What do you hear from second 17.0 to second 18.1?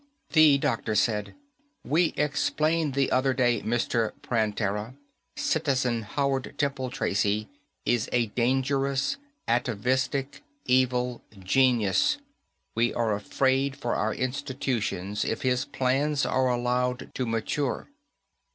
to mature."